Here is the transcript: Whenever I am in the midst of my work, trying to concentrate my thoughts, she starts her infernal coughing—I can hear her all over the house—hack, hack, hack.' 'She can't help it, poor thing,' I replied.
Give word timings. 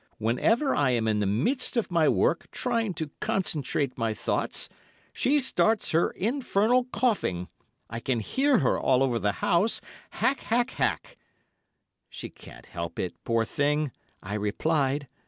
Whenever 0.17 0.73
I 0.73 0.89
am 0.89 1.07
in 1.07 1.19
the 1.19 1.27
midst 1.27 1.77
of 1.77 1.91
my 1.91 2.09
work, 2.09 2.49
trying 2.49 2.95
to 2.95 3.11
concentrate 3.19 3.99
my 3.99 4.15
thoughts, 4.15 4.67
she 5.13 5.39
starts 5.39 5.91
her 5.91 6.09
infernal 6.09 6.85
coughing—I 6.85 7.99
can 7.99 8.19
hear 8.19 8.57
her 8.65 8.79
all 8.79 9.03
over 9.03 9.19
the 9.19 9.33
house—hack, 9.43 10.39
hack, 10.39 10.71
hack.' 10.71 11.17
'She 12.09 12.31
can't 12.31 12.65
help 12.65 12.97
it, 12.97 13.13
poor 13.23 13.45
thing,' 13.45 13.91
I 14.23 14.33
replied. 14.33 15.07